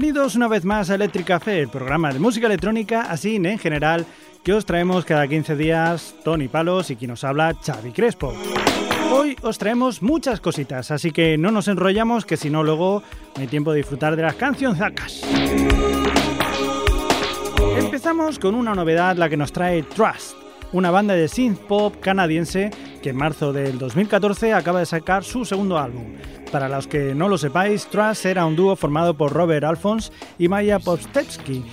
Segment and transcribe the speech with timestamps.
[0.00, 4.06] Bienvenidos una vez más a Electric Café, el programa de música electrónica, así en general,
[4.44, 8.32] que os traemos cada 15 días Tony Palos y quien nos habla Xavi Crespo.
[9.10, 13.02] Hoy os traemos muchas cositas, así que no nos enrollamos, que si no luego
[13.34, 14.80] no hay tiempo de disfrutar de las canciones.
[17.76, 20.36] Empezamos con una novedad, la que nos trae Trust,
[20.70, 22.70] una banda de synth pop canadiense
[23.02, 26.14] que en marzo del 2014 acaba de sacar su segundo álbum.
[26.50, 30.48] Para los que no lo sepáis, Trust era un dúo formado por Robert Alphonse y
[30.48, 31.64] Maya Popstevsky.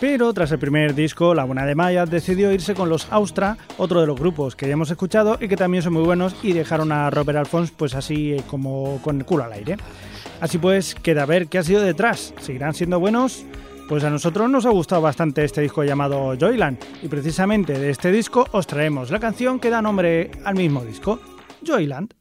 [0.00, 4.00] Pero tras el primer disco, la buena de Maya decidió irse con los Austra, otro
[4.00, 6.90] de los grupos que ya hemos escuchado y que también son muy buenos y dejaron
[6.92, 9.76] a Robert Alphonse pues así eh, como con el culo al aire.
[10.40, 12.34] Así pues, queda ver qué ha sido detrás.
[12.40, 13.46] ¿Seguirán siendo buenos?
[13.88, 18.10] Pues a nosotros nos ha gustado bastante este disco llamado Joyland y precisamente de este
[18.10, 21.20] disco os traemos la canción que da nombre al mismo disco,
[21.66, 22.14] Joyland.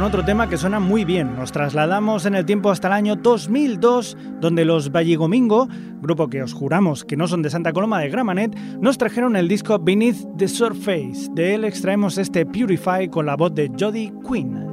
[0.00, 1.36] Con otro tema que suena muy bien.
[1.36, 5.68] Nos trasladamos en el tiempo hasta el año 2002, donde los Vallegomingo,
[6.00, 9.46] grupo que os juramos que no son de Santa Coloma de Gramanet, nos trajeron el
[9.46, 11.28] disco Beneath the Surface.
[11.32, 14.69] De él extraemos este Purify con la voz de Jody Quinn.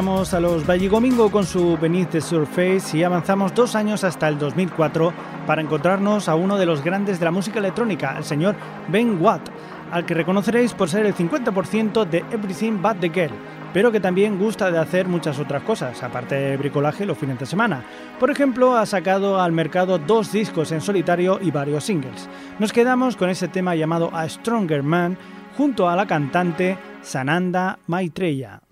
[0.00, 4.38] Dejamos a los Valligomingo con su Beneath the Surface y avanzamos dos años hasta el
[4.38, 5.12] 2004
[5.46, 8.56] para encontrarnos a uno de los grandes de la música electrónica, el señor
[8.88, 9.50] Ben Watt,
[9.92, 13.34] al que reconoceréis por ser el 50% de Everything But the Girl,
[13.74, 17.44] pero que también gusta de hacer muchas otras cosas, aparte de bricolaje los fines de
[17.44, 17.84] semana.
[18.18, 22.26] Por ejemplo, ha sacado al mercado dos discos en solitario y varios singles.
[22.58, 25.18] Nos quedamos con ese tema llamado A Stronger Man
[25.58, 28.62] junto a la cantante Sananda Maitreya.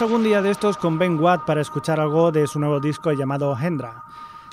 [0.00, 3.54] Algún día de estos con Ben Watt para escuchar algo de su nuevo disco llamado
[3.54, 4.02] Hendra.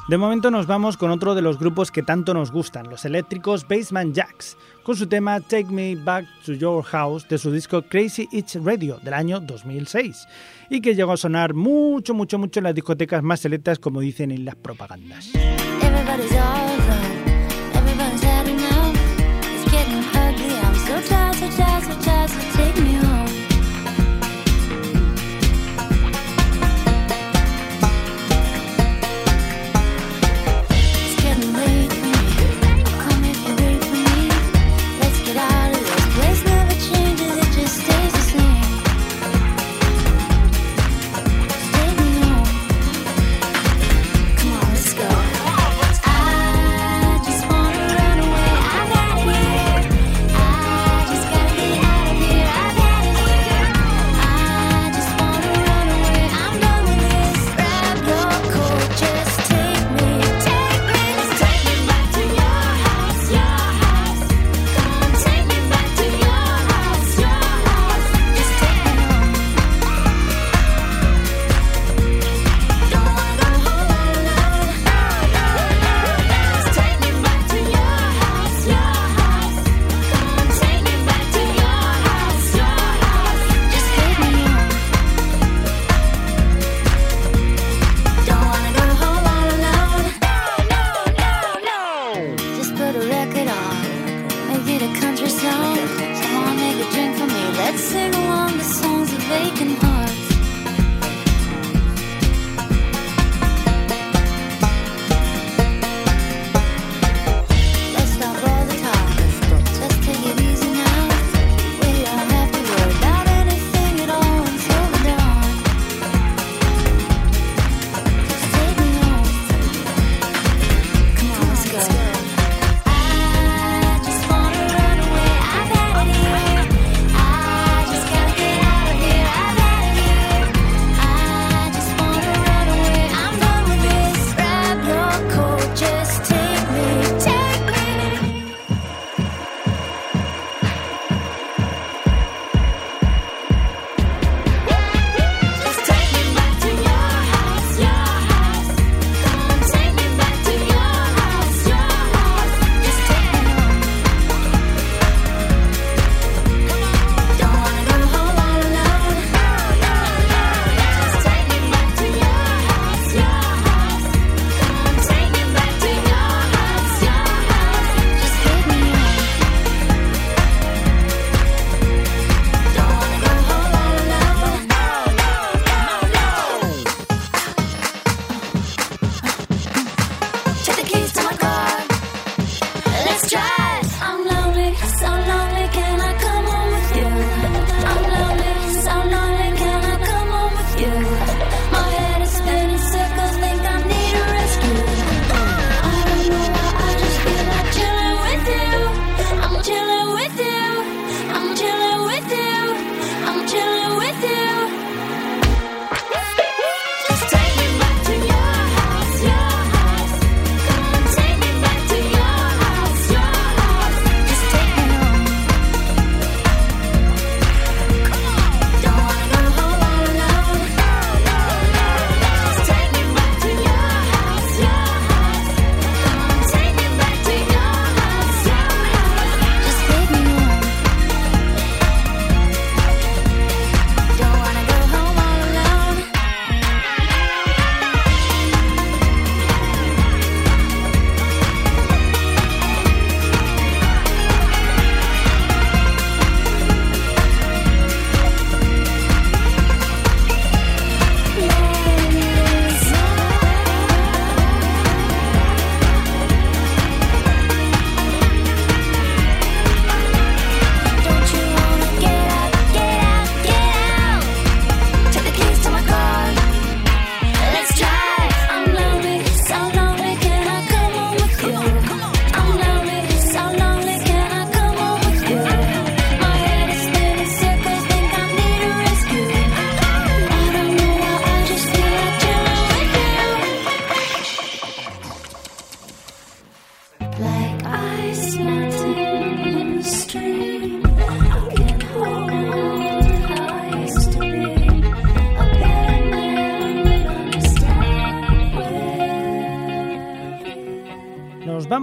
[0.10, 3.66] De momento nos vamos con otro de los grupos que tanto nos gustan, los eléctricos
[3.66, 8.27] Basement Jacks, con su tema Take Me Back to Your House de su disco Crazy
[8.34, 10.27] Itch Radio del año 2006,
[10.70, 14.32] y que llegó a sonar mucho, mucho, mucho en las discotecas más selectas, como dicen
[14.32, 15.32] en las propagandas.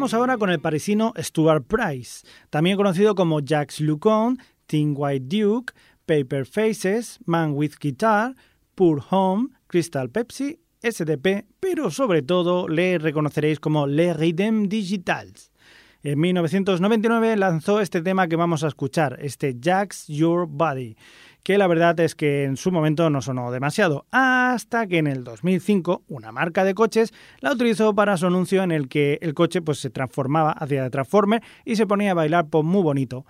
[0.04, 5.72] Vamos ahora con el parisino Stuart Price, también conocido como Jacques Lucon, Teen White Duke,
[6.04, 8.34] Paper Faces, Man with Guitar,
[8.74, 15.50] Poor Home, Crystal Pepsi, SDP, pero sobre todo le reconoceréis como Le Rhythm Digitals.
[16.02, 20.98] En 1999 lanzó este tema que vamos a escuchar, este Jacks Your Body,
[21.44, 25.24] que la verdad es que en su momento no sonó demasiado, hasta que en el
[25.24, 29.60] 2005 una marca de coches la utilizó para su anuncio en el que el coche
[29.60, 33.26] pues, se transformaba hacia Transformer y se ponía a bailar por muy bonito.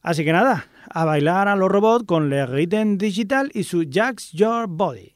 [0.00, 4.32] Así que nada, a bailar a los robots con Le Rhythm Digital y su Jacks
[4.32, 5.15] Your Body.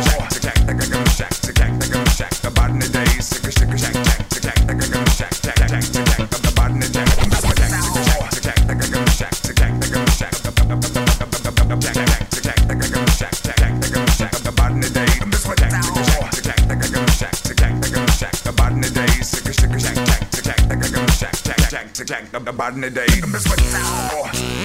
[22.61, 24.60] The body in the day, miss what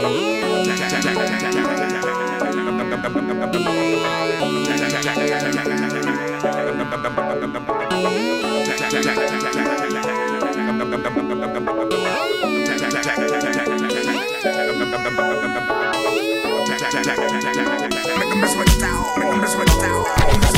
[0.00, 0.08] Make
[18.30, 20.49] them sweat out, make them.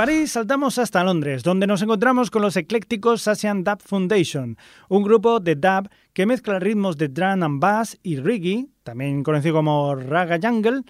[0.00, 4.56] París saltamos hasta Londres, donde nos encontramos con los eclécticos Asian Dub Foundation,
[4.88, 9.56] un grupo de dub que mezcla ritmos de drum and bass y reggae, también conocido
[9.56, 10.84] como raga jungle,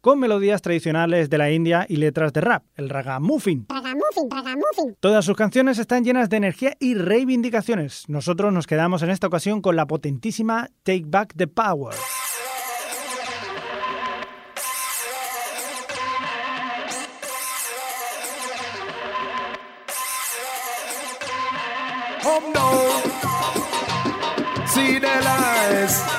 [0.00, 3.68] con melodías tradicionales de la India y letras de rap, el raga muffin.
[4.98, 8.08] Todas sus canciones están llenas de energía y reivindicaciones.
[8.08, 11.94] Nosotros nos quedamos en esta ocasión con la potentísima Take Back the Power.
[24.76, 26.15] see their lies.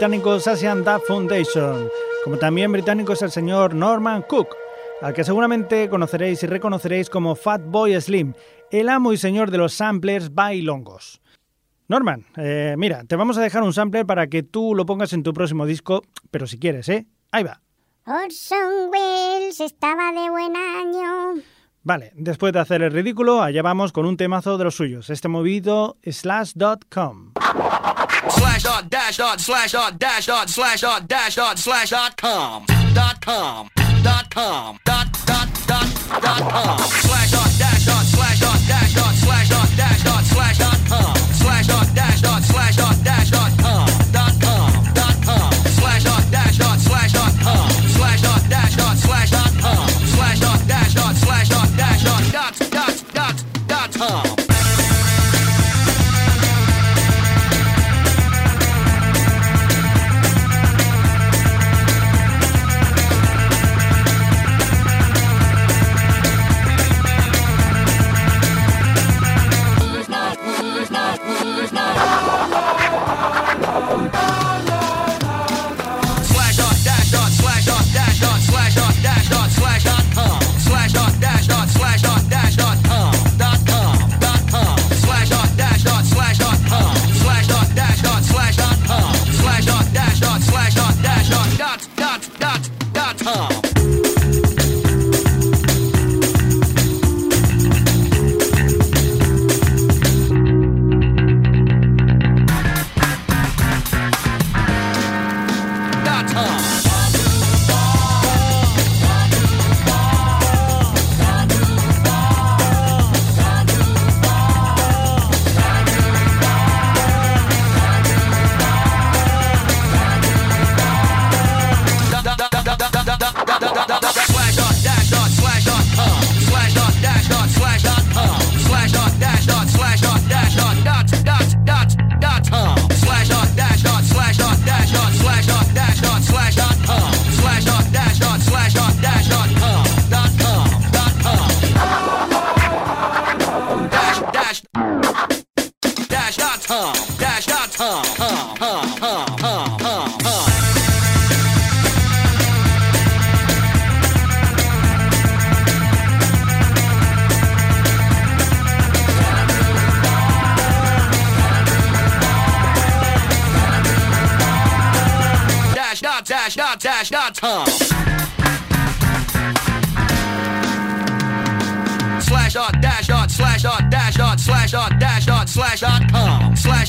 [0.00, 1.86] británicos Asian Duck Foundation,
[2.24, 4.56] como también británico es el señor Norman Cook,
[5.02, 8.32] al que seguramente conoceréis y reconoceréis como Fat Boy Slim,
[8.70, 11.20] el amo y señor de los samplers bailongos.
[11.86, 15.22] Norman, eh, mira, te vamos a dejar un sampler para que tú lo pongas en
[15.22, 17.06] tu próximo disco, pero si quieres, ¿eh?
[17.30, 17.60] Ahí va.
[18.06, 18.90] Orson
[19.60, 21.42] estaba de buen año.
[21.82, 25.28] Vale, después de hacer el ridículo, allá vamos con un temazo de los suyos, este
[25.28, 27.34] movido slash.com.
[28.28, 32.66] slash dot dash dot slash dot dash dot slash dot dash dot slash dot com.
[32.94, 33.70] Dot com.
[34.02, 34.78] Dot com.
[34.84, 36.78] Dot dot dot dot com.
[36.78, 37.99] Slash dot dash dot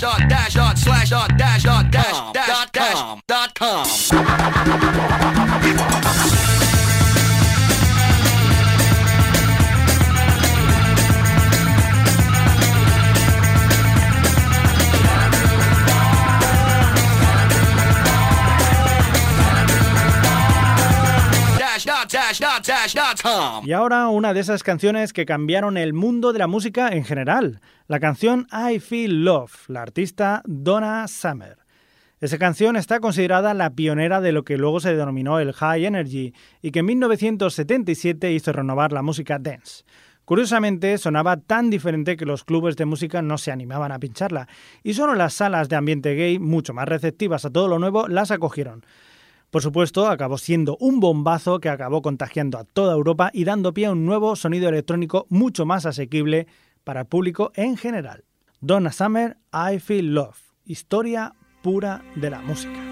[0.02, 1.38] dash dot dash slash dot
[23.64, 27.62] Y ahora una de esas canciones que cambiaron el mundo de la música en general,
[27.88, 31.58] la canción I Feel Love, la artista Donna Summer.
[32.20, 36.34] Esa canción está considerada la pionera de lo que luego se denominó el High Energy
[36.62, 39.84] y que en 1977 hizo renovar la música dance.
[40.26, 44.48] Curiosamente, sonaba tan diferente que los clubes de música no se animaban a pincharla,
[44.84, 48.30] y solo las salas de ambiente gay, mucho más receptivas a todo lo nuevo, las
[48.30, 48.86] acogieron.
[49.52, 53.88] Por supuesto, acabó siendo un bombazo que acabó contagiando a toda Europa y dando pie
[53.88, 56.48] a un nuevo sonido electrónico mucho más asequible
[56.86, 58.24] para el público en general.
[58.62, 62.91] Donna Summer, I Feel Love, historia pura de la música.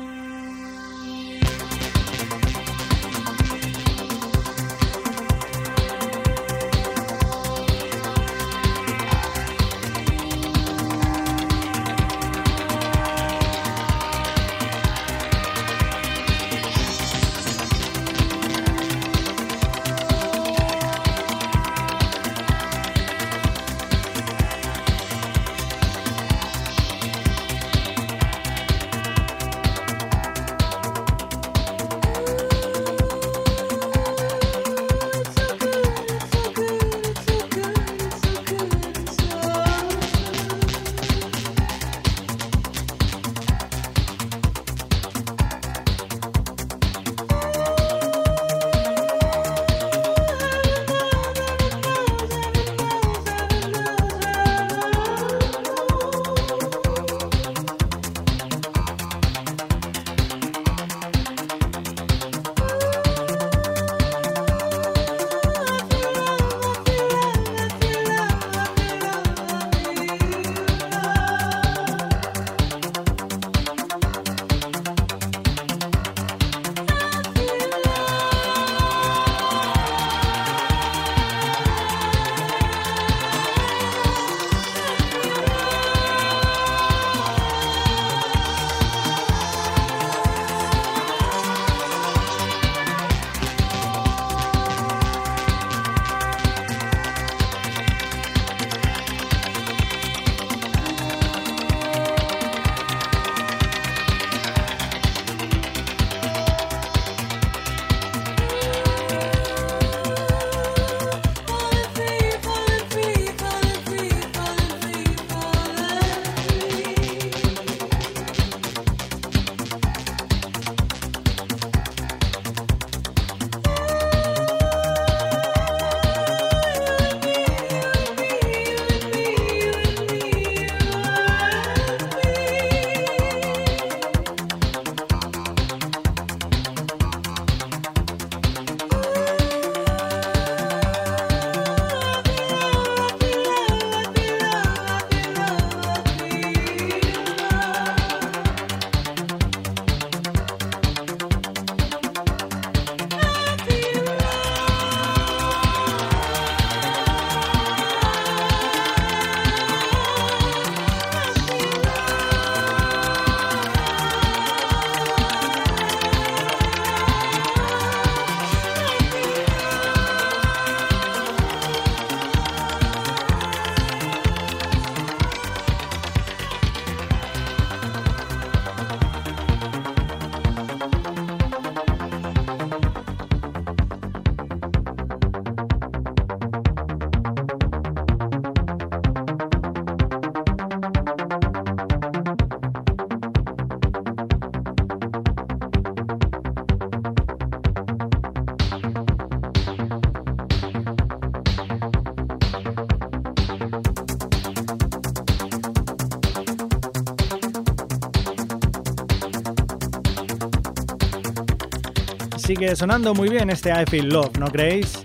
[212.59, 215.01] sigue sonando muy bien este I Feel Love, ¿no creéis?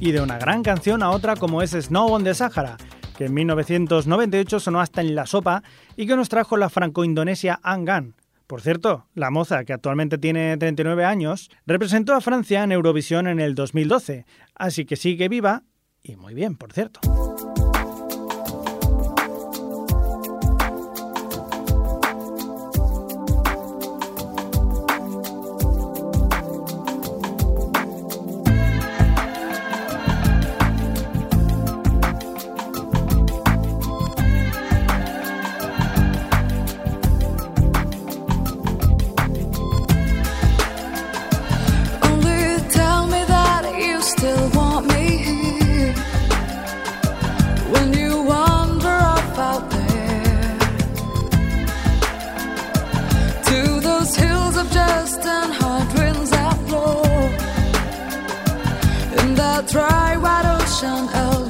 [0.00, 2.76] Y de una gran canción a otra como es Snow on the Sahara,
[3.16, 5.62] que en 1998 sonó hasta en la sopa
[5.96, 8.16] y que nos trajo la franco-indonesia Angan.
[8.48, 13.38] Por cierto, la moza, que actualmente tiene 39 años, representó a Francia en Eurovisión en
[13.38, 14.26] el 2012,
[14.56, 15.62] así que sigue viva
[16.02, 17.00] y muy bien, por cierto.
[59.68, 61.47] dry, wide ocean of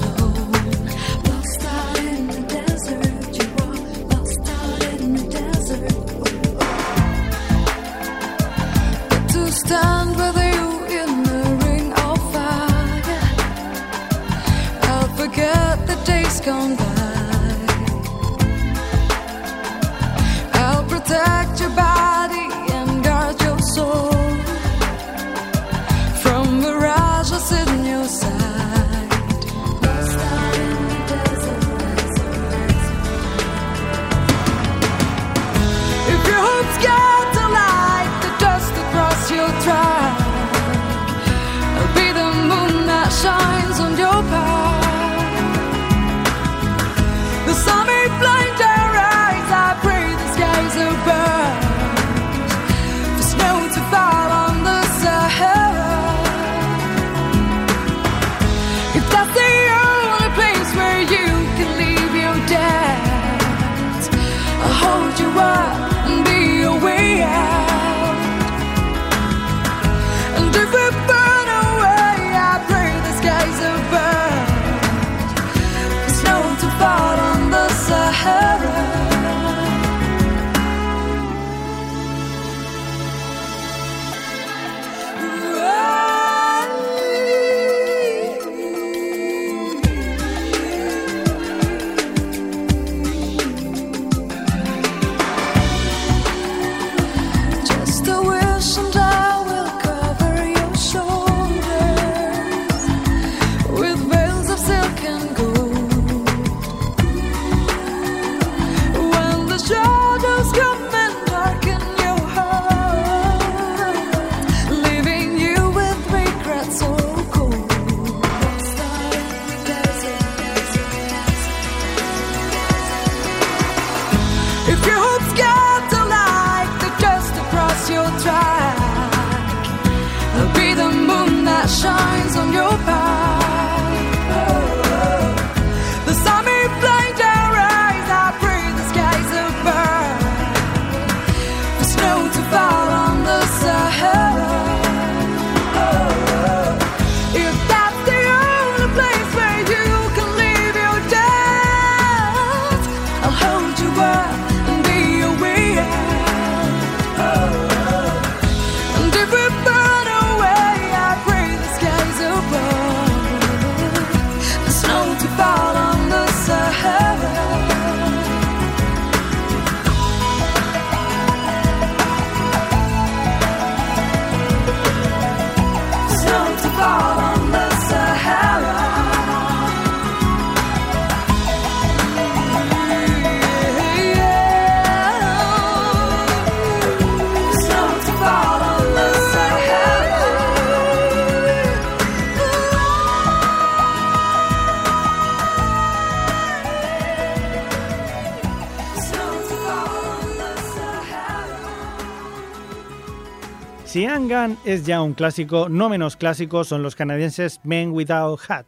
[204.64, 208.66] Es ya un clásico, no menos clásico son los canadienses Men Without Hat,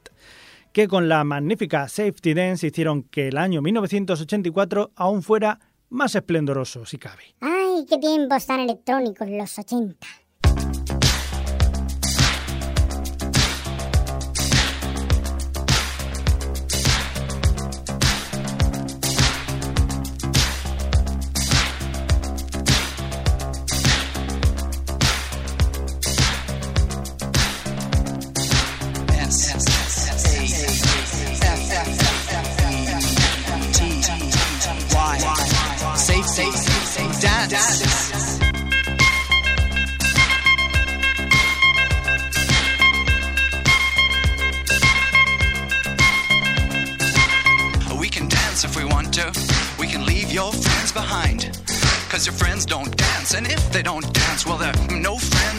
[0.72, 6.84] que con la magnífica Safety Dance hicieron que el año 1984 aún fuera más esplendoroso,
[6.86, 7.22] si cabe.
[7.40, 10.06] ¡Ay, qué tiempos tan electrónicos los 80!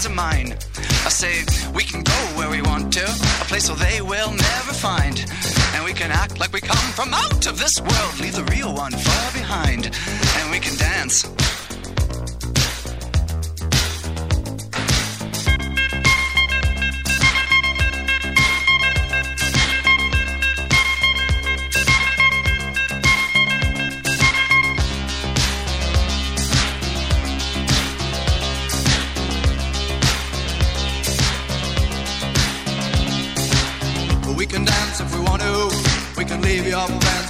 [0.01, 0.57] Friends of mine.
[1.05, 1.43] I say,
[1.73, 5.19] we can go where we want to, a place where they will never find.
[5.73, 8.73] And we can act like we come from out of this world, leave the real
[8.73, 9.91] one far behind.
[10.37, 11.25] And we can dance.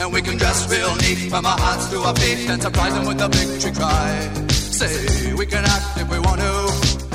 [0.00, 3.06] And we can dress real neat from our hearts to our feet and surprise them
[3.06, 4.30] with a victory cry.
[4.50, 6.54] Say we can act if we want to.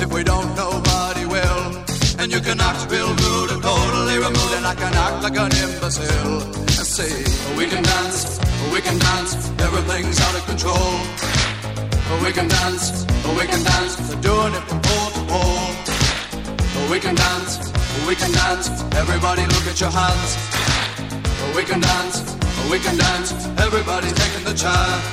[0.04, 1.84] If we don't, nobody will.
[2.18, 5.52] And you can act real rude and totally removed, and I can act like an
[5.64, 6.42] imbecile.
[6.78, 7.10] And say
[7.56, 8.38] we can dance,
[8.72, 9.32] we can dance.
[9.60, 10.92] Everything's out of control.
[12.22, 13.04] We can dance,
[13.38, 13.96] we can dance.
[13.96, 15.72] They're doing it from pole to pole.
[16.90, 17.58] We can dance,
[18.06, 18.68] we can dance.
[18.94, 20.30] Everybody look at your hands.
[21.56, 22.33] We can dance,
[22.70, 23.32] we can dance.
[23.58, 25.04] Everybody's taking the chance.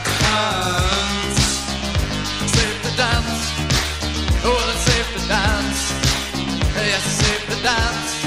[2.55, 3.41] Safe to dance.
[4.43, 5.81] Oh, it's safe to dance.
[6.75, 8.20] Yes, safe to dance.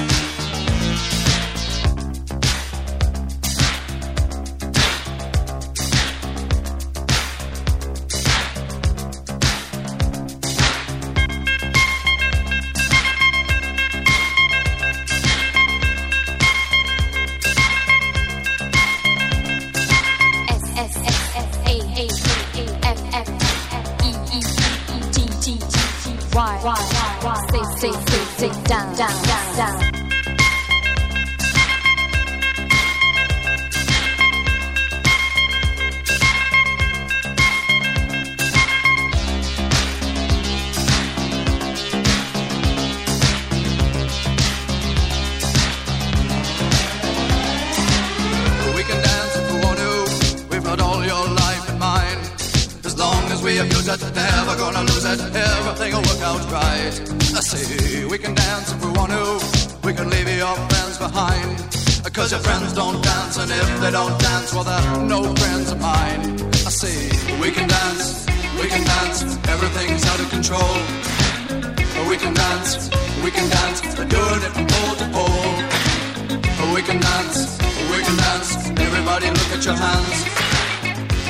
[79.15, 80.27] Everybody look at your hands.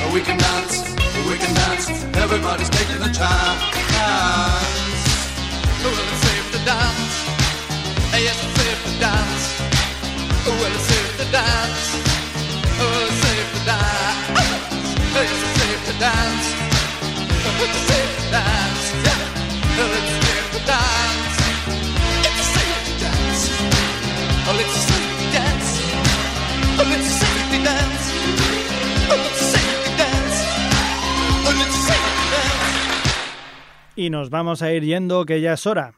[0.01, 1.85] Oh, we can dance, oh, we can dance.
[2.17, 3.61] Everybody's taking the chance.
[5.21, 7.13] Oh, well, it's safe to dance.
[8.17, 9.61] Yes, it's safe to dance.
[10.49, 12.01] Well, it's safe to dance.
[12.81, 14.33] Well, it's safe to dance.
[15.13, 16.45] Yes, it's safe to dance.
[17.61, 18.04] It's safe to dance.
[33.97, 35.93] Y nos vamos a ir yendo, que ya es hora.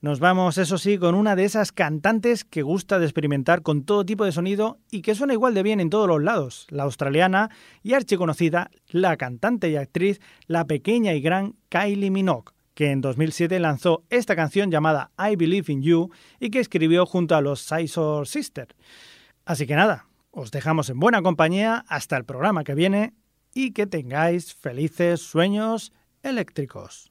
[0.00, 4.06] Nos vamos, eso sí, con una de esas cantantes que gusta de experimentar con todo
[4.06, 7.50] tipo de sonido y que suena igual de bien en todos los lados, la australiana
[7.82, 13.58] y archiconocida, la cantante y actriz, la pequeña y gran Kylie Minogue, que en 2007
[13.58, 18.28] lanzó esta canción llamada I Believe in You y que escribió junto a los Sizor
[18.28, 18.76] Sisters.
[19.44, 23.14] Así que nada, os dejamos en buena compañía hasta el programa que viene
[23.52, 25.92] y que tengáis felices sueños
[26.26, 27.10] eléctricos.